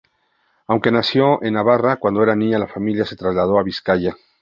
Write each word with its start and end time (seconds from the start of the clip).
Aunque 0.65 0.89
nació 0.91 1.43
en 1.43 1.53
Navarra, 1.53 1.97
cuando 1.97 2.23
era 2.23 2.35
niña 2.35 2.57
la 2.57 2.65
familia 2.65 3.05
se 3.05 3.15
trasladó 3.15 3.59
a 3.59 3.63
Vizcaya. 3.63 4.15